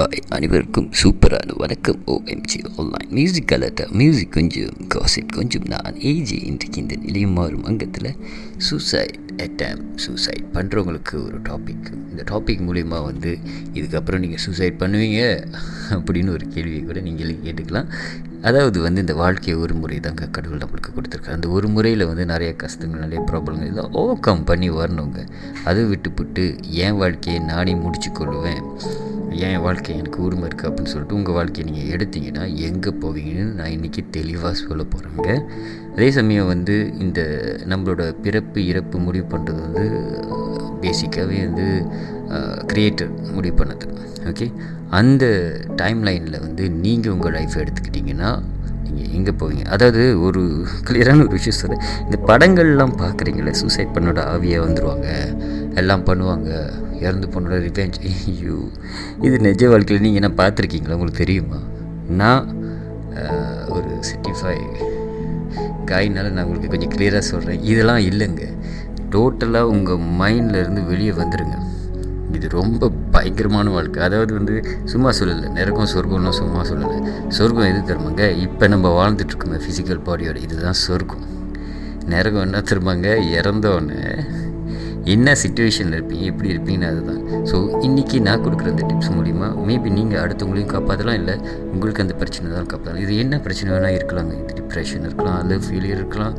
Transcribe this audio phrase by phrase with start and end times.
[0.00, 2.00] Hi அனைவருக்கும் சூப்பரான வணக்கம்.
[2.14, 5.64] OMG online music Galatta music கொஞ்சம் காசிப் கொஞ்சம்.
[5.72, 8.08] நான் ஏஜி இன்றைக்கு இந்த நிலையம் மாறும் அங்கத்தில்
[8.66, 13.32] சூசைட் அட்டம் சூசைட் பண்ணுறவங்களுக்கு ஒரு டாபிக் இந்த டாபிக் மூலிமா வந்து
[13.78, 15.22] இதுக்கப்புறம் நீங்கள் சூசைட் பண்ணுவீங்க
[15.98, 17.88] அப்படின்னு ஒரு கேள்வியை கூட நீங்களே கேட்டுக்கலாம்.
[18.48, 21.38] அதாவது வந்து இந்த வாழ்க்கையை ஒரு முறை தாங்க கடவுள் நம்மளுக்கு கொடுத்துருக்காரு.
[21.38, 25.20] அந்த ஒரு முறையில் வந்து நிறைய கஷ்டங்கள் நிறைய ப்ராப்ளங்கள் இதெல்லாம் ஓவர் கம் பண்ணி வரணுங்க.
[25.64, 26.46] அதை விட்டுப்புட்டு
[26.84, 28.62] என் வாழ்க்கையை நானே முடிச்சு கொள்ளுவேன்.
[29.44, 34.02] என் வாழ்க்கை எனக்கு உரிமை இருக்குது அப்படின்னு சொல்லிட்டு உங்கள் வாழ்க்கையை நீங்கள் எடுத்தீங்கன்னா எங்கே போவீங்கன்னு நான் இன்றைக்கி
[34.16, 35.30] தெளிவாக சொல்ல போகிறேங்க
[35.94, 37.20] அதே சமயம் வந்து இந்த
[37.72, 39.84] நம்மளோட பிறப்பு இறப்பு முடிவு பண்ணுறது வந்து
[40.82, 41.66] பேசிக்காகவே வந்து
[42.70, 43.86] க்ரியேட்டர் முடிவு பண்ணது.
[44.30, 44.46] ஓகே
[45.00, 45.24] அந்த
[45.80, 48.30] டைம் லைனில் வந்து நீங்கள் உங்கள் லைஃப்பை எடுத்துக்கிட்டிங்கன்னா
[48.86, 49.64] நீங்கள் எங்கே போவீங்க?
[49.74, 50.42] அதாவது ஒரு
[50.88, 55.08] கிளியரான ஒரு விஷயம் சொல்கிறேன் இந்த படங்கள்லாம் பார்க்குறீங்களே சூசைட் பண்ணோட ஆவியாக வந்துடுவாங்க
[55.82, 56.50] எல்லாம் பண்ணுவாங்க.
[57.04, 58.56] இறந்து போனோட ரிவெஞ்ச் ஐயோ
[59.26, 60.96] இது நிஜ வாழ்க்கையில் நீங்கள் என்ன பார்த்துருக்கீங்களா?
[60.98, 61.60] உங்களுக்கு தெரியுமா?
[62.20, 62.46] நான்
[63.76, 64.56] ஒரு சிட்டிஃபை
[65.90, 68.44] காயினால் நான் உங்களுக்கு கொஞ்சம் கிளியராக சொல்கிறேன் இதெல்லாம் இல்லைங்க.
[69.14, 71.56] டோட்டலாக உங்கள் மைண்ட்லேருந்து வெளியே வந்துடுங்க
[72.36, 74.00] இது ரொம்ப பயங்கரமான வாழ்க்கை.
[74.06, 74.54] அதாவது வந்து
[74.92, 75.46] சும்மா சொல்லலை.
[75.58, 76.98] நரகம் சொர்க்கம்லாம் சும்மா சொல்லலை.
[77.36, 81.24] சொர்க்கம் எது தருமாங்க இப்போ நம்ம வாழ்ந்துட்டுருக்கோமே ஃபிசிக்கல் பாடியோட இதுதான் சொர்க்கம்.
[82.12, 84.00] நரகம் என்ன தருமாங்க இறந்தோன்னு
[85.14, 87.20] என்ன சுச்சுவேஷனில் இருப்பீங்க எப்படி இருப்பீங்கன்னு அதுதான்.
[87.50, 91.34] ஸோ இன்றைக்கி நான் கொடுக்குற அந்த டிப்ஸ் மூலிமா மேபி நீங்கள் அடுத்தவங்களையும் காப்பாற்றலாம் இல்லை
[91.72, 96.00] உங்களுக்கு அந்த பிரச்சனை தான் காப்பாற்றலாம் இது என்ன பிரச்சனை வேணால் இருக்கலாங்க இது டிப்ரெஷன் இருக்கலாம் அல்லது ஃபெயிலியர்
[96.00, 96.34] இருக்கலாம்.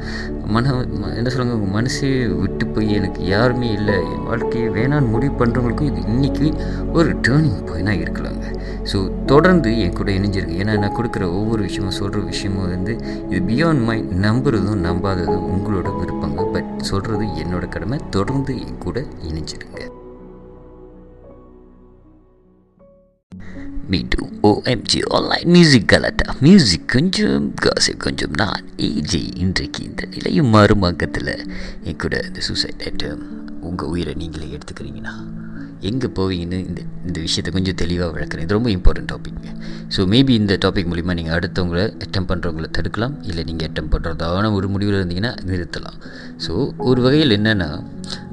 [0.55, 0.73] மன
[1.19, 2.09] என்ன சொல்லுவாங்க உங்கள் மனசே
[2.41, 6.49] விட்டு போய் எனக்கு யாருமே இல்லை என் வாழ்க்கையை வேணான்னு முடிவு பண்ணுறவங்களுக்கும் இது இன்றைக்கி
[6.97, 8.45] ஒரு டேர்னிங் பாயிண்டாக இருக்கலாங்க.
[8.91, 8.97] ஸோ
[9.31, 12.93] தொடர்ந்து என் கூட இணைஞ்சிருக்கு ஏன்னா நான் கொடுக்குற ஒவ்வொரு விஷயமும் சொல்கிற விஷயமும் வந்து
[13.29, 16.16] இது பியாண்ட் மைண்ட் நம்புறதும் நம்பாததும் உங்களோட விருப்பம்.
[16.91, 17.99] சொல்கிறது என்னோட கடமை.
[18.09, 19.81] தொடர்ந்து என் கூட இணைஞ்சிருங்க.
[23.87, 28.33] மீட்டு OMG online music Galatta music கொஞ்சம் காசு கொஞ்சம்.
[28.35, 31.33] நான் ஏஜி இன்றைக்கு இந்த நிலையும் மறுமாக்கத்தில்
[31.83, 33.21] என் கூட இந்த சூசைட் ஐட்டம்
[33.61, 35.15] உங்கள் உயிரை நீங்களே எடுத்துக்கிறீங்கன்னா
[35.89, 38.45] எங்கே போவீங்கன்னு இந்த இந்த விஷயத்தை கொஞ்சம் தெளிவாக விளக்குறேன்.
[38.45, 39.49] இது ரொம்ப இம்பார்ட்டன்ட் டாபிக்ங்க
[39.95, 44.67] ஸோ மேபி இந்த டாபிக் மூலிமா நீங்கள் அடுத்தவங்களை அட்டம் பண்ணுறவங்கள தடுக்கலாம் இல்லை நீங்கள் அட்டம் பண்ணுறதான ஒரு
[44.73, 45.97] முடிவில் இருந்தீங்கன்னா நிறுத்தலாம்.
[46.45, 46.53] ஸோ
[46.89, 47.69] ஒரு வகையில் என்னென்னா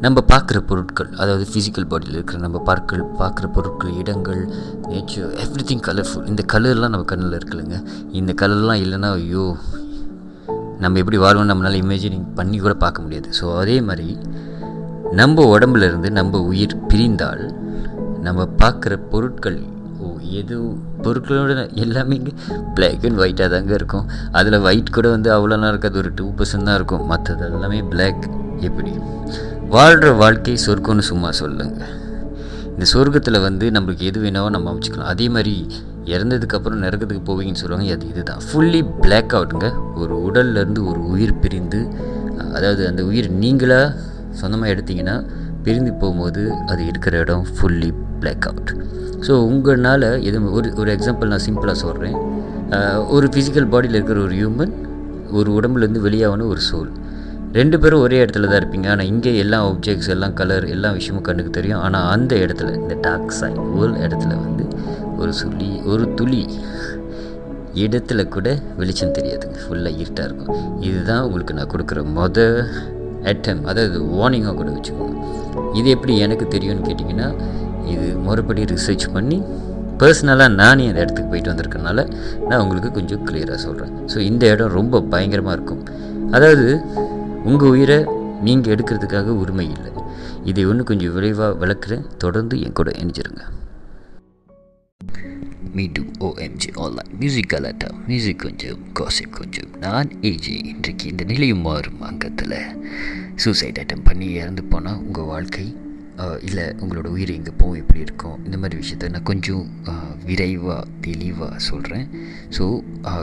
[0.05, 4.43] நம்ம பார்க்குற பொருட்கள் அதாவது ஃபிசிக்கல் பாடியில் இருக்கிற நம்ம பார்க்க பார்க்குற பொருட்கள் இடங்கள்
[4.91, 7.79] நேச்சர் எவ்ரி திங் கலர்ஃபுல் இந்த கலர்லாம் நம்ம கண்ணில் இருக்குல்லங்க.
[8.21, 9.47] இந்த கலர்லாம் இல்லைன்னா ஐயோ
[10.83, 13.29] நம்ம எப்படி வாழ்வோம் நம்மளால் இமேஜினிங் பண்ணி கூட பார்க்க முடியாது.
[13.41, 14.09] ஸோ அதே மாதிரி
[15.19, 17.43] நம்ம உடம்புல இருந்து நம்ம உயிர் பிரிந்தால்
[18.27, 19.59] நம்ம பார்க்குற பொருட்கள்
[20.05, 20.11] ஓ
[20.41, 20.57] எது
[21.05, 21.53] பொருட்களோட
[21.85, 22.33] எல்லாமே இங்கே
[22.77, 24.07] பிளாக் அண்ட் ஒயிட்டாக தாங்க இருக்கும்.
[24.39, 27.05] அதில் ஒயிட் கூட வந்து அவ்வளோலாம் இருக்காது ஒரு டூ பர்சன்ட் தான் இருக்கும்.
[27.11, 28.25] மற்றது எல்லாமே பிளாக்
[28.69, 28.93] எப்படி?
[29.75, 31.85] வாழ்கிற வாழ்க்கை சொர்க்கம்னு சும்மா சொல்லுங்க.
[32.75, 35.13] இந்த சொர்க்கத்தில் வந்து நம்மளுக்கு எது வேணாவோ நம்ம அமைச்சிக்கலாம்.
[35.15, 35.55] அதே மாதிரி
[36.15, 38.43] இறந்ததுக்கப்புறம் நரகத்துக்கு போவீங்கன்னு சொல்லுவாங்க அது இதுதான்.
[38.47, 39.69] ஃபுல்லி பிளாக் அவுட்டுங்க
[40.03, 41.81] ஒரு உடல்லேருந்து ஒரு உயிர் பிரிந்து
[42.57, 45.17] அதாவது அந்த உயிர் நீங்களாக சொந்தமாக எடுத்திங்கன்னா
[45.67, 47.91] பிரிந்து போகும்போது அது இருக்கிற இடம் ஃபுல்லி
[48.23, 48.73] பிளாக் அவுட்
[49.27, 52.19] ஸோ உங்களால் எது ஒரு ஒரு எக்ஸாம்பிள் நான் சிம்பிளாக சொல்கிறேன்
[53.17, 54.75] ஒரு ஃபிசிக்கல் பாடியில் இருக்கிற ஒரு ஹியூமன்
[55.39, 56.91] ஒரு உடம்புலேருந்து வெளியாகணும் ஒரு சோல்
[57.59, 58.87] ரெண்டு பேரும் ஒரே இடத்துல தான் இருப்பீங்க.
[58.93, 61.83] ஆனால் இங்கே எல்லா ஆப்ஜெக்ட்ஸ் எல்லாம் கலர் எல்லா விஷயமும் கண்ணுக்கு தெரியும்.
[61.87, 64.65] ஆனால் அந்த இடத்துல இந்த டார்க் சைட் ஒரு இடத்துல வந்து
[65.21, 66.43] ஒரு சுள்ளி ஒரு துளி
[67.85, 68.49] இடத்துல கூட
[68.81, 70.51] வெளிச்சம் தெரியாதுங்க ஃபுல்லாக இருட்டாக இருக்கும்.
[70.89, 72.59] இதுதான் உங்களுக்கு நான் கொடுக்குற மொதல்
[73.31, 75.17] அட்டம் அதாவது வார்னிங்காக கூட வச்சுக்கோங்க.
[75.79, 77.29] இது எப்படி எனக்கு தெரியும்னு கேட்டிங்கன்னா
[77.93, 79.39] இது முறைப்படி ரிசர்ச் பண்ணி
[80.01, 81.99] பர்சனலாக நானே அந்த இடத்துக்கு போயிட்டு வந்திருக்கனால
[82.49, 85.83] நான் உங்களுக்கு கொஞ்சம் கிளியராக சொல்கிறேன் ஸோ இந்த இடம் ரொம்ப பயங்கரமாக இருக்கும்.
[86.37, 86.67] அதாவது
[87.51, 87.99] உங்கள் உயிரை
[88.47, 89.93] நீங்கள் எடுக்கிறதுக்காக உரிமை இல்லை.
[90.51, 92.07] இதை ஒன்று கொஞ்சம் விரைவாக விளக்குறேன்.
[92.25, 93.45] தொடர்ந்து என் கூட இணைஞ்சிருங்க.
[95.75, 102.01] மீண்டும் OMG online music Galatta music கொஞ்சம் காசிப் கொஞ்சம் நான் ஏஜி இன்றைக்கு இந்த நிலையும் மாறும்
[102.01, 102.57] அங்கத்தில்.
[103.37, 105.77] சூசைட் அட்டம் பண்ணி இறந்து போனால் உங்கள் வாழ்க்கை
[106.41, 109.65] இல்லை உங்களோட உயிர் எங்கே போகும் எப்படி இருக்கும் இந்த மாதிரி விஷயத்த நான் கொஞ்சம்
[110.25, 112.07] விரைவாக தெளிவாக சொல்கிறேன்
[112.59, 112.65] ஸோ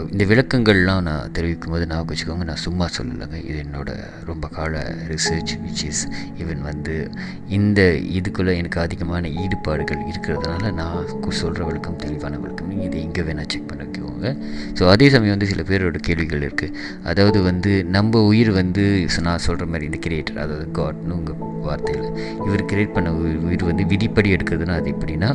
[0.10, 3.44] இந்த விளக்கங்கள்லாம் நான் தெரிவிக்கும் போது நான் வச்சுக்கோங்க நான் சும்மா சொல்லலைங்க.
[3.44, 3.96] இது என்னோடய
[4.26, 6.08] ரொம்ப கால ரிசர்ச் விச் இஸ்
[6.38, 7.10] ஈவன் வந்து
[7.50, 13.48] இந்த இதுக்குள்ளே எனக்கு அதிகமான ஈடுபாடுகள் இருக்கிறதுனால நான் சொல்கிற விளக்கம் தெளிவான விளக்கம் நீங்கள் இதை எங்கே வேணால்
[13.48, 14.38] செக் பண்ணிக்கோங்க
[14.80, 19.66] ஸோ அதே சமயம் வந்து சில பேரோட கேள்விகள் இருக்குது அதாவது வந்து நம்ம உயிர் வந்து நான் சொல்கிற
[19.66, 22.08] மாதிரி இந்த கிரியேட்டர் அதாவது காட்னு உங்கள் வார்த்தையில்
[22.46, 23.10] இவர் ஜென்ரேட் பண்ண
[23.48, 25.30] உயிர் வந்து விதிப்படி எடுக்கிறதுனா அது எப்படின்னா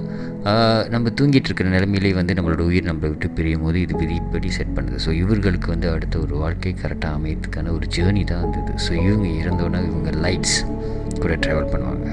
[0.94, 4.98] நம்ம தூங்கிட்டு இருக்கிற நிலைமையிலே வந்து நம்மளோட உயிர் நம்மளை விட்டு பிரியும் போது இது விதிப்படி செட் பண்ணுது.
[5.04, 9.82] ஸோ இவர்களுக்கு வந்து அடுத்த ஒரு வாழ்க்கை கரெக்டாக அமையறதுக்கான ஒரு ஜேர்னி தான் இருந்தது ஸோ இவங்க இறந்தோன்னா
[9.90, 10.58] இவங்க லைட்ஸ்
[11.22, 12.05] கூட ட்ராவல் பண்ணுவாங்க.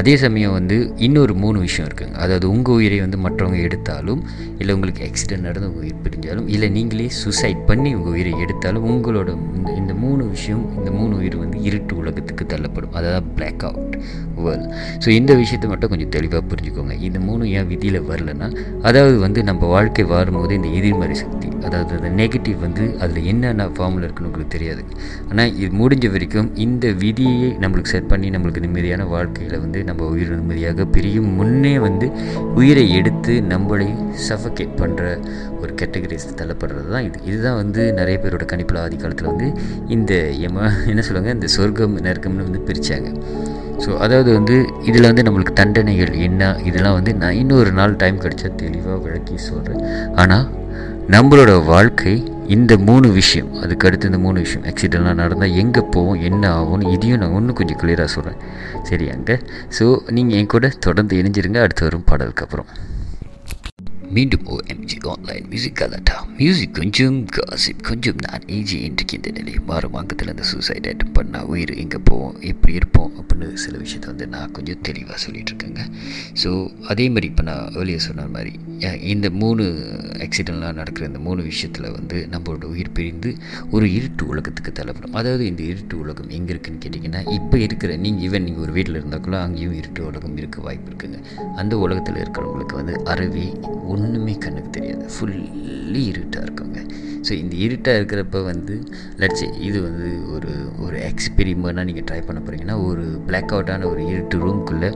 [0.00, 0.76] அதே சமயம் வந்து
[1.06, 2.16] இன்னொரு மூணு விஷயம் இருக்குங்க.
[2.24, 4.22] அதாவது உங்கள் உயிரை வந்து மற்றவங்க எடுத்தாலும்
[4.60, 9.30] இல்லை உங்களுக்கு ஆக்சிடென்ட் நடந்து உங்கள் உயிர் பிரிஞ்சாலும் இல்லை நீங்களே சூசைட் பண்ணி உங்கள் உயிரை எடுத்தாலும் உங்களோட
[9.58, 12.94] இந்த இந்த மூணு விஷயம் இந்த மூணு உயிர் வந்து இருட்டு உலகத்துக்கு தள்ளப்படும்.
[12.98, 13.96] அதாவது பிளாக் அவுட்
[14.44, 14.68] வேர்ல்ட்
[15.04, 16.94] ஸோ இந்த விஷயத்தை மட்டும் கொஞ்சம் தெளிவாக புரிஞ்சுக்கோங்க.
[17.08, 18.48] இந்த மூணு ஏன் விதியில் வரலன்னா
[18.88, 24.04] அதாவது வந்து நம்ம வாழ்க்கை வாழும்போது இந்த எதிர்மறை சக்தி அதாவது அந்த நெகட்டிவ் வந்து அதில் என்னென்ன ஃபார்மில்
[24.06, 24.82] இருக்குன்னு உங்களுக்கு தெரியாது.
[25.30, 30.06] ஆனால் இது முடிஞ்ச வரைக்கும் இந்த விதியை நம்மளுக்கு செட் பண்ணி நம்மளுக்கு நிம்மதியான வாழ்க்கை வாழ்க்கையில் வந்து நம்ம
[30.14, 32.06] உயிர் நிம்மதியாக பிரியும் முன்னே வந்து
[32.60, 33.86] உயிரை எடுத்து நம்மளை
[34.26, 35.04] சஃபகேட் பண்ணுற
[35.60, 37.18] ஒரு கேட்டகரிஸ் தள்ளப்படுறது தான் இது.
[37.28, 39.48] இதுதான் வந்து நிறைய பேரோட கணிப்பில் ஆதி காலத்தில் வந்து
[39.96, 40.12] இந்த
[40.46, 40.56] எம
[40.92, 41.32] என்ன சொல்லுவாங்க?
[41.38, 43.08] இந்த சொர்க்கம் நெருக்கம்னு வந்து பிரித்தாங்க
[43.84, 44.56] ஸோ அதாவது வந்து
[44.88, 46.42] இதில் வந்து நம்மளுக்கு தண்டனைகள் என்ன?
[46.68, 49.82] இதெல்லாம் வந்து நான் இன்னொரு நாள் டைம் கிடச்சா தெளிவாக விளக்கி சொல்கிறேன்
[50.22, 50.46] ஆனால்
[51.14, 52.14] நம்மளோட வாழ்க்கை
[52.54, 57.18] இந்த மூணு விஷயம் அதுக்கு அடுத்து இந்த மூணு விஷயம் ஆக்சிடெண்ட்லாம் நடந்தால் எங்கே போவோம் என்ன ஆகும்னு இதையும்
[57.18, 58.40] நான் இன்னும் கொஞ்சம் கிளியராக சொல்கிறேன்
[58.90, 59.40] சரியாங்க
[59.78, 61.60] ஸோ நீங்கள் என் கூட தொடர்ந்து இணைஞ்சிருங்க.
[61.60, 62.66] அடுத்து வரும் பாடலுக்கு அப்புறம்.
[64.14, 69.96] மீண்டும் OMG online music Galatta music கொஞ்சம் காசிப் கொஞ்சம் நான் ஏஜி இன்றைக்கு இந்த நிலை மாறும்.
[70.00, 74.54] அங்கத்தில் அந்த சூசைட் அட்டம் பண்ணால் உயிர் எங்கே போவோம் எப்படி இருப்போம் அப்படின்னு சில விஷயத்த வந்து நான்
[74.56, 75.84] கொஞ்சம் தெளிவாக சொல்லிகிட்ருக்கேங்க
[76.42, 76.50] ஸோ
[76.92, 78.52] அதே மாதிரி இப்போ நான் வெளியே சொன்ன மாதிரி
[79.12, 79.62] இந்த மூணு
[80.26, 83.30] ஆக்சிடெண்ட்லாம் நடக்கிற இந்த மூணு விஷயத்தில் வந்து நம்மளோட உயிர் பிரிந்து
[83.70, 85.16] ஒரு இருட்டு உலகத்துக்கு தள்ளப்படும்.
[85.20, 89.38] அதாவது இந்த இருட்டு உலகம் எங்கே இருக்குன்னு கேட்டிங்கன்னா இப்போ இருக்கிற நீங்கள் ஈவன் நீங்கள் ஒரு வீட்டில் இருந்தாக்கூட
[89.46, 91.20] அங்கேயும் இருட்டு உலகம் இருக்க வாய்ப்பு இருக்குங்க.
[91.62, 93.46] அந்த உலகத்தில் இருக்கிறவங்களுக்கு வந்து அறவே
[94.00, 95.04] ஒன்றுமே கண்ணுக்கு தெரியாது.
[95.14, 96.78] ஃபுல்லி இருட்டாக இருக்குங்க
[97.26, 98.74] ஸோ இந்த இருட்டாக இருக்கிறப்ப வந்து
[99.22, 100.52] லட்சே இது வந்து ஒரு
[100.84, 104.90] ஒரு எக்ஸ்பெரிமெண்ட்டாக நீங்கள் ட்ரை பண்ண போகிறீங்கன்னா ஒரு பிளாக் அவுட்டான ஒரு இருட்டு ரூம்குள்ளே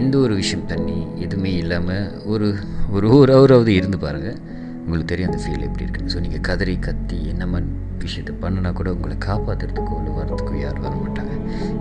[0.00, 2.48] எந்த ஒரு விஷயம் தண்ணி எதுவுமே இல்லாமல் ஒரு
[2.96, 4.38] ஒரு ஒரு ஹவராவது இருந்து பாருங்கள்
[4.84, 6.12] உங்களுக்கு தெரியும் அந்த ஃபீல் எப்படி இருக்குன்னு.
[6.14, 7.58] ஸோ நீங்கள் கதறி கத்தி என்னமா
[8.04, 10.92] விஷயத்தை பண்ணினா கூட உங்களை காப்பாற்றுறதுக்கோ இல்லை வர்றதுக்கோ யார் வர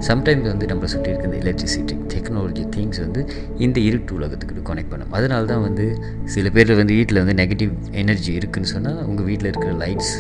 [0.08, 3.22] சம்டைம்ஸ் வந்து நம்மளை சுற்றி இருக்க இந்த எலக்ட்ரிசிட்டி டெக்னாலஜி திங்ஸ் வந்து
[3.66, 5.12] இந்த இருட்டு உலகத்துக்கு கனெக்ட் பண்ணும்.
[5.18, 5.86] அதனால தான் வந்து
[6.34, 7.72] சில பேர் வந்து வீட்டில் வந்து நெகட்டிவ்
[8.02, 10.14] எனர்ஜி இருக்குதுன்னு சொன்னால் உங்கள் வீட்டில் இருக்கிற லைட்ஸ்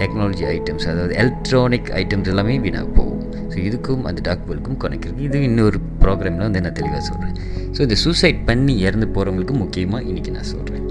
[0.00, 3.22] டெக்னாலஜி ஐட்டம்ஸ் அதாவது எலக்ட்ரானிக் ஐட்டம்ஸ் எல்லாமே வீணாக போகும்.
[3.52, 7.34] ஸோ இதுக்கும் அந்த டாக் பல்க்கும் கனெக்ட் இருக்குது இது இன்னொரு ப்ரோக்ராமில் வந்து நான் தெளிவாக சொல்கிறேன்
[7.76, 10.86] ஸோ இந்த சூசைட் பண்ணி இறந்து போகிறவங்களுக்கு முக்கியமாக இன்றைக்கி நான் சொல்கிறேன்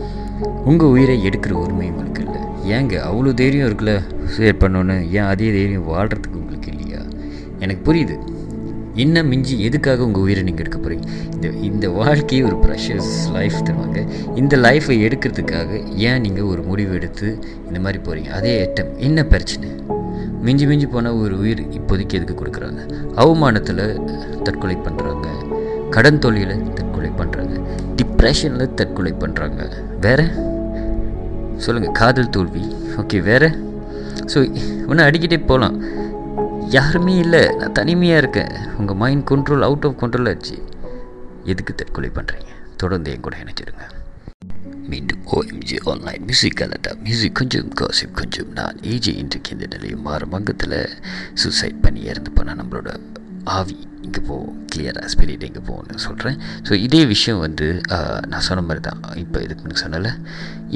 [0.69, 2.41] உங்கள் உயிரை எடுக்கிற உரிமை உங்களுக்கு இல்லை.
[2.75, 3.95] ஏங்க அவ்வளோ தைரியம் இருக்குல்ல
[4.33, 7.01] சூசைட் பண்ணோன்னு ஏன் அதே தைரியம் வாழ்கிறதுக்கு உங்களுக்கு இல்லையா?
[7.63, 8.15] எனக்கு புரியுது.
[8.95, 13.99] இன்னும் மிஞ்சி எதுக்காக உங்கள் உயிரை நீங்கள் எடுக்க போகிறீங்க இந்த இந்த வாழ்க்கையே ஒரு ப்ரெஷஸ் லைஃப் தருவாங்க.
[14.35, 15.69] இந்த லைஃப்பை எடுக்கிறதுக்காக
[16.07, 17.27] ஏன் நீங்கள் ஒரு முடிவு எடுத்து
[17.67, 19.69] இந்த மாதிரி போகிறீங்க அதே ஐட்டம் என்ன பிரச்சனை?
[20.45, 22.81] மிஞ்சி மிஞ்சி போனால் ஒரு உயிர் இப்போதைக்கு எதுக்கு கொடுக்குறாங்க?
[23.15, 23.83] அவமானத்தில்
[24.43, 25.27] தற்கொலை பண்ணுறாங்க
[25.89, 27.55] கடன் தொழிலில் தற்கொலை பண்ணுறாங்க
[27.95, 29.61] டிப்ரெஷனில் தற்கொலை பண்ணுறாங்க
[30.05, 30.25] வேறு?
[31.57, 32.63] சொல்லுங்கள் காதல் தோல்வி.
[33.01, 33.49] ஓகே வேறு?
[34.33, 34.39] ஸோ
[34.89, 35.75] ஒன்று அடிக்கிட்டே போகலாம்
[36.77, 37.41] யாருமே இல்லை.
[37.55, 38.53] நான் தனிமையாக இருக்கேன்.
[38.77, 40.55] உங்கள் mind control out of control ஆச்சு.
[41.43, 43.85] எதுக்கு தற்கொலை பண்ணுறீங்க தொடர்ந்து என் கூட இணைச்சிருங்க
[44.87, 50.31] மீண்டும் OMG online music Galatta music கொஞ்சம் காசிப் கொஞ்சம் நான் ஏஜி இன்றைக்கு இந்த நிலையும் மாறும்
[50.31, 50.77] அங்கத்தில்
[51.33, 52.91] சூசைட் பண்ணி இறந்து போனால் நம்மளோட
[53.57, 54.35] ஆவி இங்கே போ
[54.71, 57.67] கிளியராக ஸ்பிரிட் எங்கே போகணும்னு சொல்கிறேன் ஸோ இதே விஷயம் வந்து
[58.31, 59.01] நான் சொன்ன மாதிரி தான்.
[59.23, 60.11] இப்போ இதுக்கு சொன்னல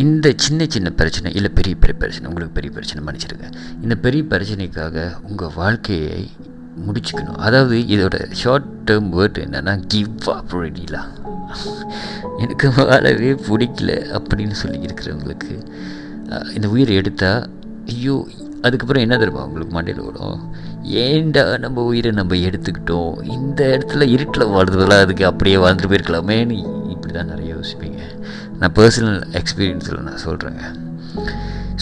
[0.04, 3.48] இந்த சின்ன சின்ன பிரச்சனை இல்லை பெரிய பெரிய பிரச்சனை உங்களுக்கு பெரிய பிரச்சனை மன்னிச்சிருங்க
[3.84, 6.20] இந்த பெரிய பிரச்சனைக்காக உங்கள் வாழ்க்கையை
[6.86, 7.40] முடிச்சுக்கணும்.
[7.48, 11.12] அதாவது இதோட ஷார்ட் டேர்ம் வேர்ட் என்னென்னா கிவ் அப் ரெடிலாம்
[12.44, 15.54] எனக்கு வாழவே பிடிக்கல அப்படின்னு சொல்லி இருக்கிறவங்களுக்கு
[16.58, 17.44] இந்த உயிரை எடுத்தால்
[17.94, 18.16] ஐயோ
[18.66, 20.40] அதுக்கப்புறம் என்ன தருமா உங்களுக்கு மண்டையில் ஓடும்?
[20.86, 23.24] ஏண்டா நம்ம உயிரை நம்ம எடுத்துக்கிட்டோம்?
[23.24, 26.58] இந்த இடத்துல இருட்டில் வாழ்றதுலாம் அதுக்கு அப்படியே வாழ்ந்துட்டு போயிருக்கலாமேன்னு
[26.90, 28.02] இப்படி தான் நிறைய யோசிப்பீங்க.
[28.60, 30.64] நான் பர்சனல் எக்ஸ்பீரியன்ஸில் நான் சொல்கிறேங்க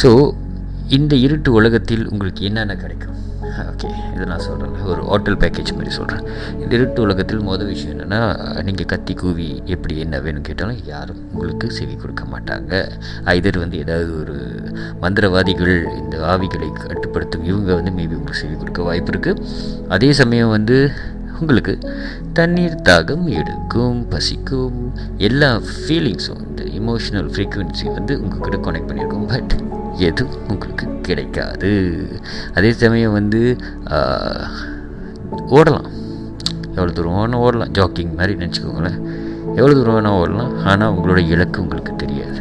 [0.01, 0.35] ஸோ
[0.87, 3.17] இந்த இருட்டு உலகத்தில் உங்களுக்கு என்னென்ன கிடைக்கும்?
[3.61, 3.89] ஓகே.
[4.15, 6.23] இதை நான் சொல்கிறேன் ஒரு ஹோட்டல் பேக்கேஜ் மாதிரி சொல்கிறேன்
[6.61, 8.21] இந்த இருட்டு உலகத்தில் மொதல் விஷயம் என்னென்னா
[8.67, 12.73] நீங்கள் கத்தி கூவி எப்படி என்ன வேணும்னு கேட்டாலும் யாரும் உங்களுக்கு செவி கொடுக்க மாட்டாங்க.
[13.35, 14.35] ஐதர் வந்து ஏதாவது ஒரு
[15.03, 19.43] மந்திரவாதிகள் இந்த ஆவிகளை கட்டுப்படுத்தும் இவங்க வந்து மேபி உங்களுக்கு செவி கொடுக்க வாய்ப்பு இருக்குது
[19.87, 20.77] அதே சமயம் வந்து
[21.39, 21.73] உங்களுக்கு
[22.37, 24.77] தண்ணீர் தாகம் எடுக்கும் பசிக்கும்
[25.27, 29.27] எல்லா ஃபீலிங்ஸும் இந்த இமோஷனல் ஃப்ரீக்குவென்சி வந்து உங்ககிட்ட கனெக்ட் பண்ணியிருக்கும்.
[29.33, 29.53] பட்
[30.07, 31.71] எதுவும் உங்களுக்கு கிடைக்காது?
[32.57, 33.41] அதே சமயம் வந்து
[35.57, 35.87] ஓடலாம்.
[36.75, 37.73] எவ்வளோ தூரம் வேணால் ஓடலாம்.
[37.77, 38.99] ஜாக்கிங் மாதிரி நினச்சிக்கோங்களேன்.
[39.59, 40.53] எவ்வளோ தூரம் வேணால் ஓடலாம்.
[40.71, 42.39] ஆனால் உங்களோட இலக்கு உங்களுக்கு தெரியாது.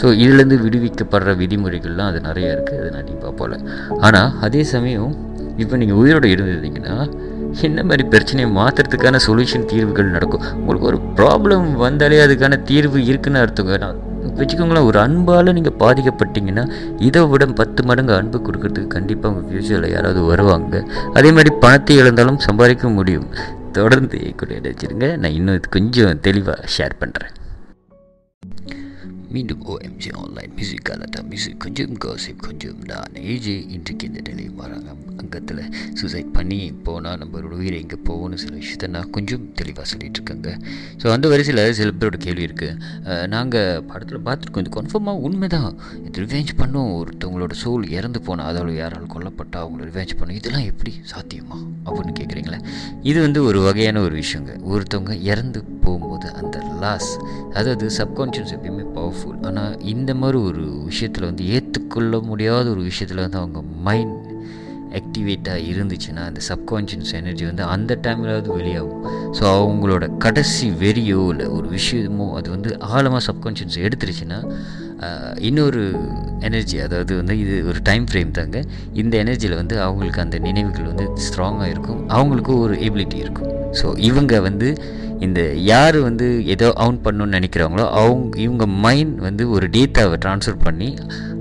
[0.00, 3.56] ஸோ இதுலேருந்து விடுவிக்கப்படுற விதிமுறைகள்லாம் அது நிறையா இருக்குது அது நான் டீப்பாக போகல
[4.06, 5.12] ஆனால் அதே சமயம்
[5.62, 6.96] இப்போ நீங்கள் உயிரோடு இருந்திருந்தீங்கன்னா
[7.66, 10.44] என்ன மாதிரி பிரச்சனையை மாற்றுறதுக்கான சொல்யூஷன் தீர்வுகள் நடக்கும்?
[10.60, 13.98] உங்களுக்கு ஒரு ப்ராப்ளம் வந்தாலே அதுக்கான தீர்வு இருக்குன்னு அர்த்தங்க நான்
[14.38, 16.64] வச்சுக்கோங்களேன் ஒரு அன்பால் நீங்கள் பாதிக்கப்பட்டீங்கன்னா
[17.08, 20.82] இதை விட பத்து மடங்கு அன்பு கொடுக்கறதுக்கு கண்டிப்பாக உங்கள் ஃப்யூச்சரில் யாராவது வருவாங்க.
[21.18, 23.28] அதே மாதிரி பணத்தை இழந்தாலும் சம்பாதிக்க முடியும்.
[23.78, 27.34] தொடர்ந்து கூட இணைச்சிருங்க நான் இன்னும் இது கொஞ்சம் தெளிவாக ஷேர் பண்ணுறேன்
[29.30, 34.88] மீண்டும் OMG online music Galatta music கொஞ்சம் காசிப் கொஞ்சம் நான் ஏஜே இன்றைக்கு இந்த நிலையை வராங்க
[35.16, 35.60] அங்கத்தில்
[35.94, 40.52] சூசைட் பண்ணி போனால் நம்மளோட உயிரை எங்கே போகணும்னு சில விஷயத்த நான் கொஞ்சம் தெளிவாக சொல்லிகிட்டு இருக்கேங்க
[41.02, 42.78] ஸோ அந்த வரிசையில் சில பேரோட கேள்வி இருக்குது
[43.26, 45.70] நாங்கள் படத்தில் பார்த்துருக்கோம் இது கன்ஃபார்மாக உண்மை தான்
[46.04, 50.94] இது ரிவேஞ்ச் பண்ணோம் ஒருத்தவங்களோட சோல் இறந்து போனால் அதாவது யாரால் கொல்லப்பட்டால் அவங்கள ரிவேஞ்ச் பண்ணோம் இதெல்லாம் எப்படி
[51.12, 52.60] சாத்தியமா அப்படின்னு கேட்குறீங்களே
[53.02, 54.52] இது வந்து ஒரு வகையான ஒரு விஷயங்க.
[54.70, 57.10] ஒருத்தவங்க இறந்து போகும்போது அந்த லாஸ்
[57.56, 63.40] அதாவது சப்கான்ஷியஸ் எப்பயுமே பவர்ஃபுல் ஆனால் இந்த மாதிரி ஒரு விஷயத்தில் வந்து ஏற்றுக்கொள்ள முடியாத ஒரு விஷயத்தில் வந்து
[63.42, 64.16] அவங்க மைண்ட்
[64.98, 69.02] ஆக்டிவேட்டாக இருந்துச்சுன்னா அந்த சப்கான்ஷியஸ் எனர்ஜி வந்து அந்த டைம்லாவது வெளியாகும்.
[69.36, 74.38] ஸோ அவங்களோட கடைசி வெறியோ இல்லை ஒரு விஷயமோ அது வந்து ஆழமாக சப்கான்ஷியஸ் எடுத்துருச்சுன்னா
[75.48, 75.82] இன்னொரு
[76.48, 78.58] எனர்ஜி அதாவது வந்து இது ஒரு டைம் ஃப்ரேம் தாங்க.
[79.02, 82.00] இந்த எனர்ஜியில் வந்து அவங்களுக்கு அந்த நினைவுகள் வந்து ஸ்ட்ராங்காக இருக்கும்.
[82.16, 83.52] அவங்களுக்கும் ஒரு எபிலிட்டி இருக்கும்.
[83.80, 84.68] ஸோ இவங்க வந்து
[85.26, 90.88] இந்த யார் வந்து ஏதோ அவுன் பண்ணணும்னு நினைக்கிறாங்களோ அவங்க இவங்க மைண்ட் வந்து ஒரு டேட்டாவை ட்ரான்ஸ்ஃபர் பண்ணி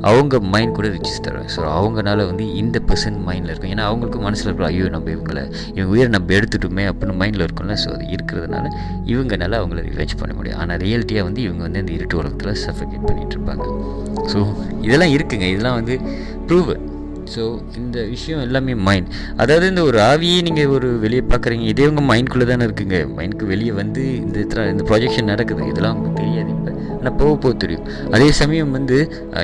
[0.10, 3.72] அவங்க மைண்ட் கூட ரிஜிஸ்டர் ஸோ அவங்கனால வந்து இந்த பர்சன் மைண்டில் இருக்கும்.
[3.76, 5.44] ஏன்னா அவங்களுக்கு மனசில் இருக்கும் ஐயோ நம்ம இவங்களை
[5.76, 7.78] இவங்க உயிரை நம்ம எடுத்துட்டோமே அப்படின்னு மைண்டில் இருக்கும்ல.
[7.84, 8.66] ஸோ அது இருக்கிறதுனால
[9.14, 10.60] இவங்கனால அவங்கள ரிவைச் பண்ண முடியும்.
[10.64, 13.66] ஆனால் ரியாலிட்டியாக வந்து இவங்க வந்து இந்த இருட்டு உலகத்தில் சஃபகேட் பண்ணிகிட்ருப்பாங்க
[14.34, 14.40] ஸோ
[14.88, 15.48] இதெல்லாம் இருக்குங்க.
[15.56, 15.98] இதெல்லாம் வந்து
[16.50, 16.72] ப்ரூவ்
[17.36, 17.42] ஸோ
[17.78, 19.10] இந்த விஷயம் எல்லாமே மைண்ட்
[19.42, 23.00] அதாவது இந்த ஒரு ஆவியை நீங்கள் ஒரு வெளியே பார்க்குறீங்க இதே உங்கள் மைண்ட்குள்ளே தானே இருக்குங்க.
[23.18, 24.40] மைண்டுக்கு வெளியே வந்து இந்த
[24.74, 25.68] இந்த ப்ரொஜெக்ஷன் நடக்குது.
[25.68, 26.50] இதெல்லாம் உங்களுக்கு தெரியாது.
[26.58, 27.86] இப்போ ஆனால் போக போக தெரியும்.
[28.16, 28.98] அதே சமயம் வந்து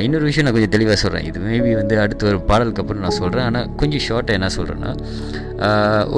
[0.06, 3.48] இன்னொரு விஷயம் நான் கொஞ்சம் தெளிவாக சொல்கிறேன் இது மேபி வந்து அடுத்து ஒரு பாடலுக்கு அப்புறம் நான் சொல்கிறேன்
[3.50, 4.92] ஆனால் கொஞ்சம் ஷார்ட்டாக என்ன சொல்கிறேன்னா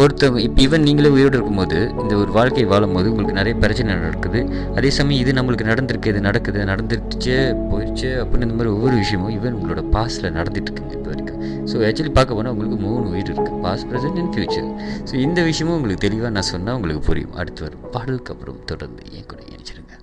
[0.02, 4.40] ஒருத்தவங்க இப்போ ஈவன் நீங்களே உயிரோடு இருக்கும்போது இந்த ஒரு வாழ்க்கை வாழும்போது உங்களுக்கு நிறைய பிரச்சனை நடக்குது.
[4.78, 7.36] அதே சமயம் இது நம்மளுக்கு நடந்திருக்கு இது நடக்குது நடந்துருச்சு
[7.72, 11.44] போயிடுச்சு அப்படின்னு இந்த மாதிரி ஒவ்வொரு விஷயமும் ஈவன் உங்களோட பாஸ்டில் நடந்துட்டு இருக்குங்க இப்போ வரைக்கும்.
[11.72, 14.70] ஸோ ஆக்சுவலி பார்க்க போனால் உங்களுக்கு மூணு உயிர் இருக்குது past present and future
[15.12, 17.36] so இந்த விஷயமும் உங்களுக்கு தெளிவாக நான் சொன்னால் உங்களுக்கு புரியும்.
[17.42, 19.96] அடுத்து வரும் பாடலுக்கு அப்புறம் தொடர்ந்து என் கூட இணைச்சிருங்க.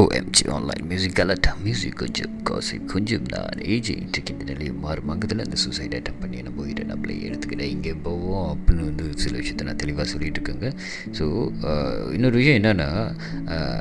[0.00, 5.44] OMG online music alert music கொஞ்சம் காசிப் கொஞ்சம் நான் ஏஜ் இன்றைக்கு இந்த நிலையை மாறும் அந்த
[5.44, 9.76] இந்த சூசைட் அட்டம் பண்ணி நம்ம உயிரை நம்மளே எடுத்துக்கிட்டேன் இங்கே போவோம் அப்படின்னு வந்து சில விஷயத்த நான்
[9.76, 10.70] தெளிவாக சொல்லிகிட்டு இருக்கேங்க
[11.18, 11.26] ஸோ
[12.12, 12.88] இன்னொரு விஷயம் என்னென்னா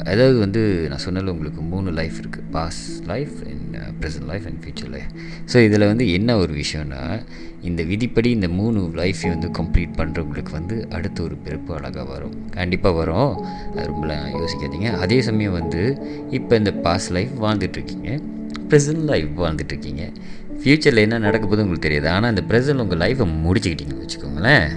[0.04, 4.92] அதாவது வந்து நான் சொன்னால உங்களுக்கு மூணு லைஃப் இருக்குது past life and present life and future
[4.92, 5.14] life
[5.54, 7.02] so இதில் வந்து என்ன ஒரு விஷயம்னா
[7.62, 12.50] இந்த விதிப்படி இந்த மூணு லைஃப்பை வந்து கம்ப்ளீட் பண்ணுறவங்களுக்கு வந்து அடுத்த ஒரு பிறப்பு அழகாக வரும்.
[12.50, 13.46] கண்டிப்பாக வரும்.
[13.78, 14.92] அது ரொம்பலாம் யோசிக்காதீங்க.
[14.92, 18.20] அதே சமயம் வந்து இப்போ இந்த பாஸ் லைஃப் வாழ்ந்துட்டுருக்கீங்க.
[18.70, 20.12] ப்ரெசன்ட் லைஃப் வாழ்ந்துட்டுருக்கீங்க.
[20.64, 22.16] ஃப்யூச்சரில் என்ன நடக்க போது உங்களுக்கு தெரியாது.
[22.16, 24.70] ஆனால் அந்த ப்ரெசன்ட் உங்கள் லைஃப்பை முடிச்சுக்கிட்டீங்கன்னு வச்சுக்கோங்களேன்.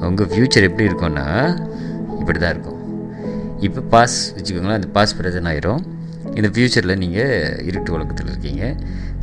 [0.00, 1.26] உங்கள் ஃப்யூச்சர் எப்படி இருக்கும்னா
[2.18, 2.78] இப்படி தான் இருக்கும்.
[3.60, 5.82] இப்போ பாஸ் வச்சுக்கோங்களேன் அந்த பாஸ் ப்ரெசன்ட் ஆயிரும்.
[6.38, 7.34] இந்த ஃப்யூச்சரில் நீங்கள்
[7.68, 8.64] இருட்டு உலகத்தில் இருக்கீங்க.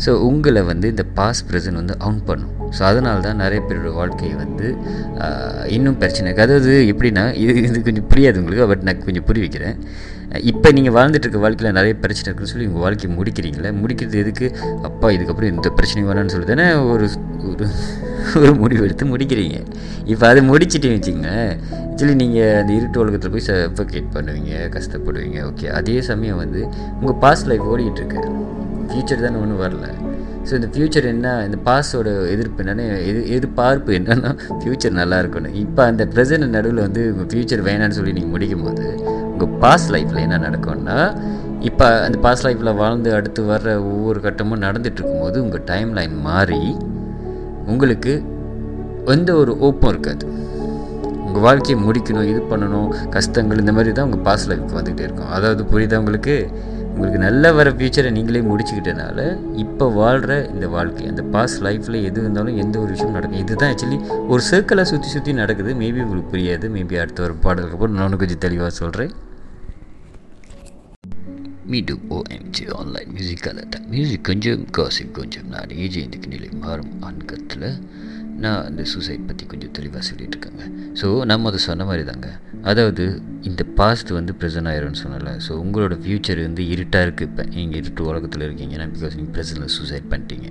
[0.03, 2.53] ஸோ உங்களை வந்து இந்த பாஸ் ப்ரெசன்ட் வந்து அவுன் பண்ணும்.
[2.77, 4.67] ஸோ அதனால தான் நிறைய பேரோட வாழ்க்கை வந்து
[5.75, 9.77] இன்னும் பிரச்சனை இருக்குது அதாவது எப்படின்னா இது இது கொஞ்சம் புரியாது உங்களுக்கு பட் நான் கொஞ்சம் புரிய வைக்கிறேன்.
[10.51, 13.69] இப்போ நீங்கள் வாழ்ந்துட்டு இருக்க வாழ்க்கையில் நிறைய பிரச்சனை இருக்குன்னு சொல்லி உங்கள் வாழ்க்கையை முடிக்கிறீங்களே?
[13.81, 14.47] முடிக்கிறது எதுக்கு?
[14.89, 17.07] அப்பா இதுக்கப்புறம் இந்த பிரச்சனையும் வேணான்னு சொல்லி தானே ஒரு
[17.51, 17.67] ஒரு
[18.41, 19.57] ஒரு முடிவு எடுத்து முடிக்கிறீங்க.
[20.13, 21.29] இப்போ அதை முடிச்சிட்டு வச்சிங்க
[21.97, 26.59] ஆக்சுவலி நீங்கள் அந்த இருட்டு உலகத்தில் போய் சஃபகேட் பண்ணுவீங்க கஷ்டப்படுவீங்க ஓகே அதே சமயம் வந்து
[26.99, 28.19] உங்கள் பாஸ்ட் லைஃப் ஓடிட்டுருக்கு
[28.89, 29.87] ஃப்யூச்சர் தானே ஒன்றும் வரல.
[30.47, 35.55] ஸோ இந்த ஃப்யூச்சர் என்ன இந்த பாஸோட எதிர்ப்பு என்னென்னா எது எதிர்பார்ப்பு என்னென்னா ஃப்யூச்சர் நல்லா இருக்கணும்.
[35.63, 38.85] இப்போ அந்த ப்ரெசன்ட் நடுவில் வந்து உங்கள் ஃப்யூச்சர் வேணான்னு சொல்லி நீங்கள் முடிக்கும் போது
[39.31, 40.99] உங்கள் பாஸ் லைஃப்பில் என்ன நடக்கும்னா
[41.71, 46.63] இப்போ அந்த பாஸ் லைஃப்பில் வாழ்ந்து அடுத்து வர்ற ஒவ்வொரு கட்டமும் நடந்துட்டு இருக்கும்போது உங்கள் டைம் லைன் மாறி
[47.73, 48.15] உங்களுக்கு
[49.15, 50.25] எந்த ஒரு ஓப்பம் இருக்காது.
[51.37, 55.31] உங்கள் வாழ்க்கையை முடிக்கணும் இது பண்ணணும் கஷ்டங்கள் இந்த மாதிரி தான் உங்கள் பாஸ் லைஃப்க்கு வந்துக்கிட்டே இருக்கும்.
[55.35, 56.35] அதாவது புரியுதா உங்களுக்கு?
[56.91, 59.19] உங்களுக்கு நல்ல வர ஃபியூச்சரை நீங்களே முடிச்சுக்கிட்டனால
[59.63, 63.99] இப்போ வாழ்கிற இந்த வாழ்க்கை அந்த பாஸ் லைஃப்பில் எது இருந்தாலும் எந்த ஒரு விஷயம் நடக்கும் இதுதான் ஆக்சுவலி
[64.31, 65.73] ஒரு சர்க்கிளாக சுற்றி சுற்றி நடக்குது.
[65.81, 66.67] மேபி உங்களுக்கு புரியாது.
[66.77, 69.13] மேபி அடுத்த ஒரு பாடலுக்கு அப்புறம் நான் கொஞ்சம் தெளிவாக சொல்கிறேன்
[71.73, 75.47] மீண்டும் OMG online music Galatta music கொஞ்சம் காசிப் கொஞ்சம்.
[75.55, 77.69] நான் ஏஜி இந்த நிலை மாறும் அன்கத்தில்
[78.43, 80.63] நான் அந்த சூசைட் பற்றி கொஞ்சம் தெளிவாக சொல்லிகிட்ருக்கேங்க
[81.01, 82.27] ஸோ நம்ம அதை சொன்ன மாதிரி தாங்க
[82.61, 83.03] அதாவது
[83.41, 87.43] இந்த பாஸ்ட் வந்து ப்ரெசன்ட் ஆயிரும்னு சொன்னல ஸோ உங்களோட ஃப்யூச்சர் வந்து இருட்டாக இருக்குது இப்போ.
[87.55, 90.47] நீங்கள் இருட்டு உலகத்தில் இருக்கீங்கன்னா பிகாஸ் நீங்கள் ப்ரெசனில் சூசைட் பண்ணிட்டீங்க.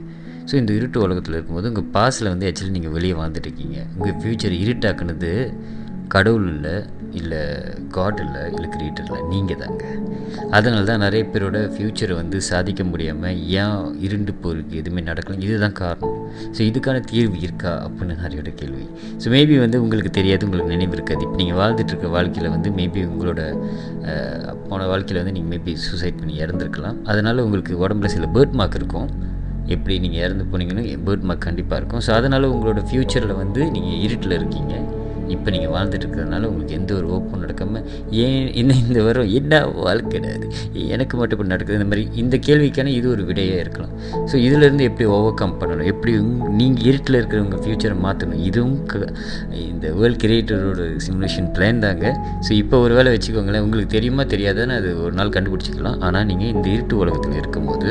[0.51, 3.79] ஸோ இந்த இருட்டு உலகத்தில் இருக்கும்போது உங்கள் பாஸ்ட்டில் வந்து ஆக்சுவலி நீங்கள் வெளியே வாழ்ந்துட்டு இருக்கீங்க.
[3.97, 5.33] உங்கள் ஃப்யூச்சர் இருட்டாக்குனது
[6.15, 6.75] கடவுள் இல்லை
[7.19, 7.41] இல்லை
[7.95, 9.85] காட் இல்லை இல்லை கிரியேட்டர் இல்லை நீங்கள் தாங்க.
[10.57, 16.17] அதனால தான் நிறைய பேரோட ஃப்யூச்சரை வந்து சாதிக்க முடியாமல் ஏன் இருண்டு போருக்கு எதுவுமே நடக்கலாம் இதுதான் காரணம்.
[16.57, 17.73] ஸோ இதுக்கான தீர்வு இருக்கா?
[17.87, 18.85] அப்படின்னு நிறையோட கேள்வி.
[19.23, 21.23] ஸோ மேபி வந்து உங்களுக்கு தெரியாது உங்களுக்கு நினைவு இருக்காது.
[21.27, 23.41] இப்போ நீங்கள் வாழ்ந்துட்டுருக்க வாழ்க்கையில் வந்து மேபி உங்களோட
[24.69, 26.99] போன வாழ்க்கையில் வந்து நீங்கள் மேபி சூசைட் பண்ணி இறந்துருக்கலாம்.
[27.13, 29.09] அதனால் உங்களுக்கு உடம்புல சில பேர்ட் மார்க் இருக்கும்.
[29.75, 32.05] எப்படி நீங்கள் இறந்து போனீங்கன்னு பேர்ட் மார்க் கண்டிப்பாக இருக்கும்.
[32.09, 34.75] ஸோ அதனால் உங்களோட ஃப்யூச்சரில் வந்து நீங்கள் இருட்டில் இருக்கீங்க.
[35.29, 40.11] இப்போ நீங்கள் வாழ்ந்துட்டு இருக்கிறதுனால உங்களுக்கு எந்த ஒரு ஓப்பும் நடக்காமல் ஏன் என்ன இந்த வரும் என்ன வாழ்க்கை
[40.11, 40.47] கிடையாது
[40.87, 41.79] எனக்கு மட்டும் இப்படி நடக்குது.
[41.79, 43.93] இந்த மாதிரி இந்த கேள்விக்கான இது ஒரு விடையாக இருக்கலாம்.
[44.13, 45.85] ஸோ இதிலேருந்து எப்படி ஓவர் கம் பண்ணணும்?
[45.85, 46.13] எப்படி
[46.53, 49.13] நீங்கள் இருட்டில் இருக்கிறவங்க ஃப்யூச்சரை மாற்றணும் இதுவும் க-
[49.71, 52.07] இந்த வேர்ல்ட் கிரியேட்டரோட சிமுலேஷன் பிளான் தாங்க.
[52.49, 56.01] ஸோ இப்போ ஒரு வேளை வச்சுக்கோங்களேன் உங்களுக்கு தெரியுமா தெரியாதான்னு அது ஒரு நாள் கண்டுபிடிச்சிக்கலாம்.
[56.01, 57.91] ஆனால் நீங்கள் இந்த இருட்டு உலகத்தில் இருக்கும்போது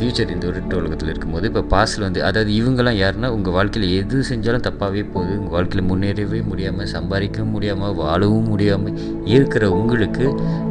[0.00, 4.62] ஃப்யூச்சர் இந்த இருட்டு உலகத்தில் இருக்கும்போது இப்போ பாஸ்டில் வந்து அதாவது இவங்கெல்லாம் யாருன்னா உங்கள் வாழ்க்கையில் எது செஞ்சாலும்
[4.66, 5.32] தப்பாகவே போகுது.
[5.40, 8.94] உங்கள் வாழ்க்கையில் முன்னேறவே முடியாமல் சம்பாதிக்கவும் முடியாமல் வாழவும் முடியாமல்
[9.34, 10.26] இருக்கிற உங்களுக்கு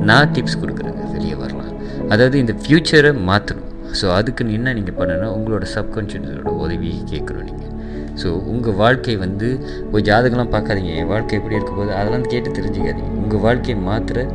[0.10, 1.04] நான் டிப்ஸ் கொடுக்குறேங்க.
[1.16, 1.74] வெளியே வரலாம்.
[2.14, 3.68] அதாவது இந்த ஃப்யூச்சரை மாற்றணும்
[4.00, 7.76] ஸோ அதுக்கு என்ன நீங்கள் பண்ணணும் உங்களோட சப்கான்ஷியஸோட உதவி கேட்கணும் நீங்கள்
[8.22, 9.50] ஸோ உங்கள் வாழ்க்கை வந்து
[9.92, 10.94] ஒரு ஜாதகம்லாம் பார்க்காதீங்க.
[11.02, 13.12] என் வாழ்க்கை எப்படி இருக்க போகுது அதெல்லாம் கேட்டு தெரிஞ்சுக்காதீங்க.
[13.24, 14.26] உங்கள் வாழ்க்கையை மாத்திர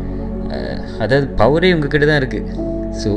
[1.02, 2.72] அதாவது பவரே உங்ககிட்ட தான் இருக்குது
[3.02, 3.10] ஸோ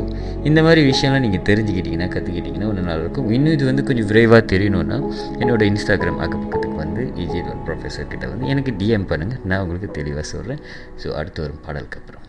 [0.48, 3.28] இந்த மாதிரி விஷயம்லாம் நீங்கள் தெரிஞ்சுக்கிட்டிங்கன்னா கற்றுக்கிட்டிங்கன்னா ஒன்று நல்லாயிருக்கும்.
[3.36, 4.98] இன்னும் இது வந்து கொஞ்சம் விரைவாக தெரியணும்னா
[5.42, 10.62] என்னோட இன்ஸ்டாகிராம் அக்கப்பக்கத்துக்கு வந்து இஜிஎல் ப்ரொஃபஸர் கிட்ட வந்து எனக்கு டிஎம் பண்ணுங்கள் நான் உங்களுக்கு தெளிவாக சொல்கிறேன்
[11.02, 12.24] ஸோ அடுத்து வரும் பாடலுக்கு அப்புறம்.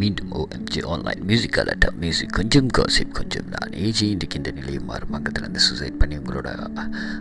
[0.00, 5.10] மீண்டும் OMG online music alert music கொஞ்சம் காசிப் கொஞ்சம் நான் ஏஜி இருக்கின்ற இந்த நிலையும் மாறும்.
[5.54, 6.48] சூசைட் பண்ணி உங்களோட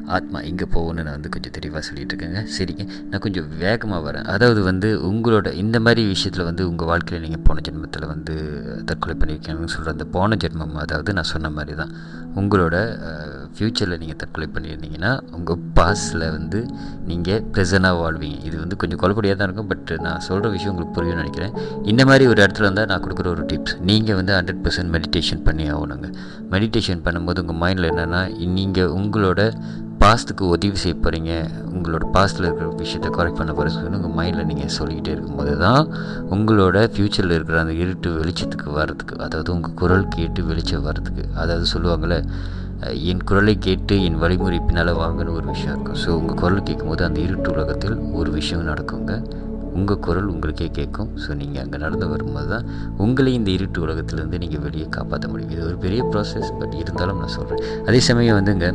[0.06, 2.48] ஆத்மா எங்கே போகணும்னு நான் வந்து கொஞ்சம் தெளிவாக சொல்லிட்டு இருக்கேங்க.
[2.58, 2.90] சரிங்க.
[3.10, 4.24] நான் கொஞ்சம் வேகமாக வரேன்.
[4.24, 8.36] அதாவது வந்து உங்களோட இந்த மாதிரி விஷயத்தில் வந்து உங்கள் வாழ்க்கையில் நீங்கள் போன ஜென்மத்தில் வந்து
[8.86, 11.94] தற்கொலை பண்ணியிருக்கீங்கன்னு சொல்கிற அந்த போன ஜென்மம் அதாவது நான் சொன்ன மாதிரி தான்
[12.36, 12.76] உங்களோட
[13.56, 16.60] ஃப்யூச்சரில் நீங்கள் தற்கொலை பண்ணியிருந்தீங்கன்னா உங்கள் பாஸ்டில் வந்து
[17.10, 18.40] நீங்கள் ப்ரெசனாக வாழ்வீங்க.
[18.48, 21.54] இது வந்து கொஞ்சம் குழப்படியாக தான் இருக்கும் பட் நான் சொல்கிற விஷயம் உங்களுக்கு புரியும்னு நினைக்கிறேன்.
[21.92, 25.68] இந்த மாதிரி ஒரு இடத்துல இருந்தால் நான் கொடுக்குற ஒரு டிப்ஸ் நீங்கள் வந்து ஹண்ட்ரட் பர்சன்ட் மெடிடேஷன் பண்ணி
[25.76, 26.10] ஆகணுங்க.
[26.56, 28.24] மெடிடேஷன் பண்ணும்போது உங்கள் மைண்டில் என்னென்னா
[28.60, 29.42] நீங்கள் உங்களோட
[30.04, 31.32] பாஸ்ட்டுக்கு உதவி செய்ய போகிறீங்க
[31.74, 35.84] உங்களோட பாஸ்ட்டில் இருக்கிற விஷயத்தை கரெக்ட் பண்ண போகிறதுன்னு உங்கள் மைண்டில் நீங்கள் சொல்லிக்கிட்டே இருக்கும்போது தான்
[36.36, 42.18] உங்களோட ஃப்யூச்சரில் இருக்கிற அந்த இருட்டு வெளிச்சத்துக்கு வர்றதுக்கு அதாவது உங்கள் குரல் கேட்டு வெளிச்சம் வர்றதுக்கு அதாவது சொல்லுவாங்கள்ல
[43.12, 46.00] என் குரலை கேட்டு என் வழிமுறை பின்னால் வாங்கன்னு ஒரு விஷயம் இருக்கும்.
[46.04, 49.14] ஸோ உங்கள் குரல் கேட்கும்போது அந்த இருட்டு உலகத்தில் ஒரு விஷயம் நடக்குங்க.
[49.80, 51.10] உங்கள் குரல் உங்களுக்கே கேட்கும்.
[51.24, 52.66] ஸோ நீங்கள் அங்கே நடந்து வரும்போது தான்
[53.04, 55.54] உங்களை இந்த இருட்டு உலகத்திலேருந்து நீங்கள் வெளியே காப்பாற்ற முடியும்.
[55.56, 58.68] இது ஒரு பெரிய ப்ராசஸ் பட் இருந்தாலும் நான் சொல்கிறேன் அதே சமயம் வந்துங்க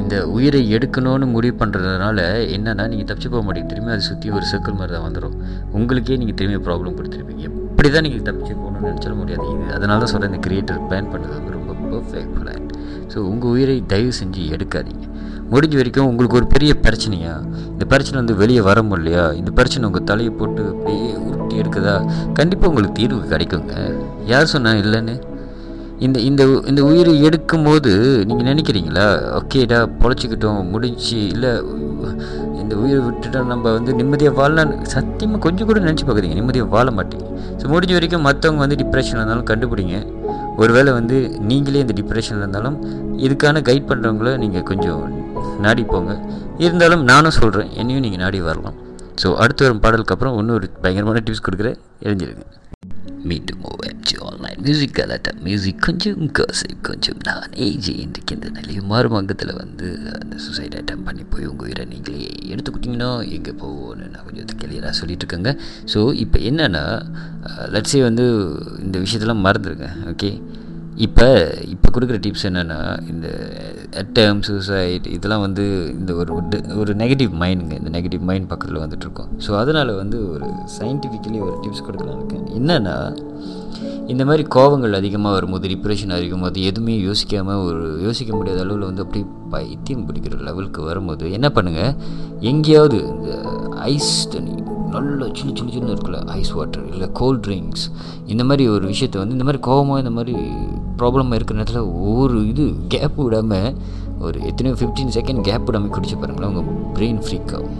[0.00, 3.70] இந்த உயிரை எடுக்கணும்னு முடிவு பண்ணுறதுனால என்னென்னா நீங்கள் தப்பிச்சு போக மாட்டீங்க.
[3.72, 5.36] திரும்பி அதை சுற்றி ஒரு சர்க்கிள் மாதிரி தான் வந்துடும்
[5.80, 7.44] உங்களுக்கே நீங்கள் திரும்பி ப்ராப்ளம் கொடுத்துருப்பீங்க.
[7.70, 9.46] எப்படி தான் நீங்கள் தப்பிச்சு போகணும்னு நினச்சாலும் முடியாது.
[9.54, 12.61] இது அதனால தான் சொல்கிறேன் இந்த கிரியேட்டர் பிளான் பண்ணது வந்து ரொம்ப பர்ஃபெக்ட் பிளான்
[13.12, 15.06] ஸோ உங்கள் உயிரை தயவு செஞ்சு எடுக்காதீங்க.
[15.52, 17.32] முடிஞ்ச வரைக்கும் உங்களுக்கு ஒரு பெரிய பிரச்சனையா?
[17.72, 21.96] இந்த பிரச்சனை வந்து வெளியே வர முடியலையா இந்த பிரச்சனை உங்கள் தலையை போட்டு அப்படியே உருட்டி எடுக்குதா?
[22.38, 23.74] கண்டிப்பாக உங்களுக்கு தீர்வு கிடைக்குங்க.
[24.32, 25.16] யார் சொன்னால் இல்லைன்னு?
[26.06, 27.90] இந்த இந்த இந்த உயிரை எடுக்கும்போது
[28.28, 29.04] நீங்கள் நினைக்கிறீங்களா?
[29.38, 31.18] ஓகேடா பொழைச்சிக்கிட்டோம் முடிஞ்சு.
[31.34, 31.52] இல்லை
[32.62, 37.26] இந்த உயிரை விட்டுட்டா நம்ம வந்து நிம்மதியாக வாழலான்னு சத்தியமாக கொஞ்சம் கூட நினச்சி பார்க்குறீங்க நிம்மதியாக வாழ மாட்டீங்க.
[37.60, 39.96] ஸோ முடிஞ்ச வரைக்கும் மற்றவங்க வந்து டிப்ரெஷன் இருந்தாலும் கண்டுபிடிங்க.
[40.60, 41.16] ஒருவேளை வந்து
[41.50, 42.76] நீங்களே இந்த டிப்ரெஷனில் இருந்தாலும்
[43.26, 45.02] இதுக்கான கைட் பண்ணுறவங்கள நீங்கள் கொஞ்சம்
[45.64, 46.12] நாடி போங்க.
[46.64, 48.76] இருந்தாலும் நானும் சொல்கிறேன் என்னையும் நீங்கள் நாடி வரலாம்.
[49.22, 51.78] ஸோ அடுத்து வரும் பாடலுக்கு அப்புறம் இன்னொரு ஒரு பயங்கரமான டிப்ஸ் கொடுக்குறேன்.
[52.08, 52.44] எழுந்திருங்க
[53.22, 59.52] மீண்டும் OMG online music Galatta music கொஞ்சம் கசை கொஞ்சம் நான் ஏஜி இன்றைக்கு இந்த நிலையும் மாறுமங்கத்தில்
[59.54, 64.94] வந்து அந்த சூசைட் அட்டம் பண்ணி போய் உங்கள் உயிரை நீங்களே எடுத்துக்கிட்டிங்கன்னா எங்கே போவோன்னு நான் கொஞ்சம் கிளியராக
[65.00, 65.52] சொல்லிட்டு இருக்கேங்க
[65.94, 66.84] ஸோ இப்போ என்னென்னா
[67.74, 68.26] லட்ஸே uh, வந்து
[68.80, 70.32] இந்த விஷயத்தெல்லாம் மறந்துருங்க ஓகே
[70.96, 71.26] இப்போ
[71.64, 72.78] இப்போ கொடுக்குற டிப்ஸ் என்னென்னா
[73.08, 73.26] இந்த
[73.96, 75.64] அட்டம் சூசைட் இதெல்லாம் வந்து
[75.98, 76.32] இந்த ஒரு
[76.76, 79.30] ஒரு நெகட்டிவ் மைண்டுங்க இந்த நெகட்டிவ் மைண்ட் பக்கத்தில் வந்துட்டுருக்கோம்.
[79.46, 82.44] ஸோ அதனால் வந்து ஒரு சயின்டிஃபிக்கலி ஒரு டிப்ஸ் கொடுக்கலாம் இருக்கேன்.
[82.58, 82.96] என்னென்னா
[84.06, 89.26] இந்த மாதிரி கோவங்கள் அதிகமாக வரும்போது டிப்ரெஷன் அதிகமாகும்போது எதுவுமே யோசிக்காமல் ஒரு யோசிக்க முடியாத அளவில் வந்து அப்படியே
[89.50, 91.94] பைத்தியம் பிடிக்கிற லெவலுக்கு வரும்போது என்ன பண்ணுங்கள்
[92.40, 93.30] எங்கேயாவது இந்த
[93.80, 94.56] ஐஸ் தண்ணி
[94.92, 97.84] நல்ல சின்ன சின்ன சின்ன இருக்குல்ல ஐஸ் வாட்டர் இல்லை கோல்ட் ட்ரிங்க்ஸ்
[98.26, 100.34] இந்த மாதிரி ஒரு விஷயத்தை வந்து இந்த மாதிரி கோவமாக இந்த மாதிரி
[101.00, 103.76] ப்ராப்ளமாக இருக்கிற நேரத்தில் ஒவ்வொரு இது கேப் விடாமல்
[104.20, 107.78] ஒரு எத்தனையோ ஃபிஃப்டீன் செகண்ட் கேப் விடாமல் குடிச்சு பாருங்களேன் உங்கள் பிரெயின் ஃப்ரீக் ஆகும்.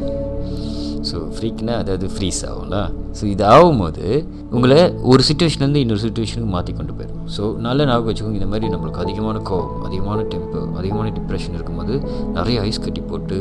[1.10, 2.76] ஸோ ஃப்ரீக்னா அதாவது ஃப்ரீஸ் ஆகும்ல?
[3.18, 4.04] ஸோ இது ஆகும்போது
[4.56, 4.78] உங்களை
[5.12, 7.22] ஒரு சுச்சுவேஷன்லேருந்து இன்னொரு சுச்சுவேஷனுக்கு மாற்றி கொண்டு போயிடும்.
[7.36, 11.94] ஸோ நல்ல ஞாபகம் வச்சுக்கோங்க இந்த மாதிரி நம்மளுக்கு அதிகமான கோவம் அதிகமான டெம்பர் அதிகமான டிப்ரெஷன் இருக்கும்போது
[12.38, 13.38] நிறைய ஐஸ் கட்டி போட்டு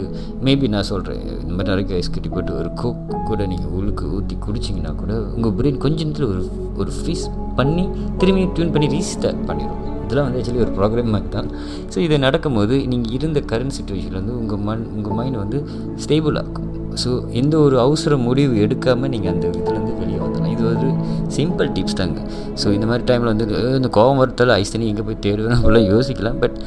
[0.47, 4.37] மேபி நான் சொல்கிறேன் இந்த மாதிரி நிறைய ஐஸ் கட்டி போட்டு ஒரு கோக் கூட நீங்கள் உள்ளுக்கு ஊற்றி
[4.47, 6.43] குடிச்சிங்கன்னா கூட உங்கள் பிரெயின் கொஞ்ச நேரத்தில் ஒரு
[6.83, 7.25] ஒரு ஃப்ரீஸ்
[7.61, 7.85] பண்ணி
[8.21, 9.79] திரும்பி டியூன் பண்ணி ரீஸ்டார்ட் பண்ணிடும்
[10.11, 11.49] இதெல்லாம் வந்து ஆக்சுவலி ஒரு ப்ரோக்ராம் மாதிரி தான்
[11.93, 15.57] ஸோ இது நடக்கும்போது நீங்கள் இருந்த கரண்ட் சுச்சுவேஷனில் வந்து உங்கள் மண் உங்கள் மைண்ட் வந்து
[16.03, 16.67] ஸ்டேபிள் ஆகும்.
[17.01, 17.09] ஸோ
[17.41, 20.53] எந்த ஒரு அவசர முடிவு எடுக்காமல் நீங்கள் அந்த இதுலேருந்து வெளியே வந்துடலாம்.
[20.55, 20.89] இது ஒரு
[21.37, 22.21] சிம்பிள் டிப்ஸ் தாங்க.
[22.61, 23.45] ஸோ இந்த மாதிரி டைமில் வந்து
[23.79, 25.57] இந்த கோவம் வரத்தால் ஐஸ் தண்ணி எங்கே போய் தேடுவேன்?
[25.59, 26.39] அப்படிலாம் யோசிக்கலாம்.
[26.43, 26.57] பட்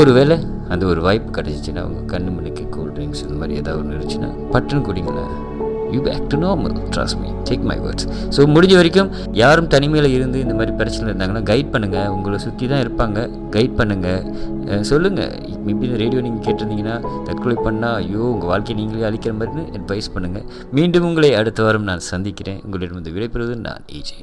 [0.00, 0.38] ஒரு வேளை
[0.74, 4.86] அந்த ஒரு வாய்ப்பு கிடச்சிச்சின்னா உங்கள் கண்ணு மணிக்கு கூல் ட்ரிங்க்ஸ் இந்த மாதிரி ஏதாவது ஒன்று இருந்துச்சுன்னா பட்டுன்னு
[4.88, 5.30] குடிங்களேன்.
[5.94, 9.10] You back to normal trust me take my words so முடிஞ்ச வரைக்கும்
[9.42, 13.18] யாரும் தனிமையில் இருந்து இந்த மாதிரி பிரச்சனை இருந்தாங்கன்னா கைட் பண்ணுங்கள் உங்களை சுற்றி தான் இருப்பாங்க.
[13.56, 15.34] கைட் பண்ணுங்கள் சொல்லுங்கள்
[15.66, 16.96] மேபி இந்த ரேடியோ நீங்கள் கேட்டிருந்தீங்கன்னா
[17.28, 20.46] தற்கொலை பண்ணால் ஐயோ உங்கள் வாழ்க்கையை நீங்களே அழிக்கிற மாதிரின்னு அட்வைஸ் பண்ணுங்கள்
[20.78, 22.60] மீண்டும் உங்களை அடுத்த வாரம் நான் சந்திக்கிறேன்.
[22.66, 24.18] உங்களிடம் வந்து விடைபெறுவது நான் ஏஜே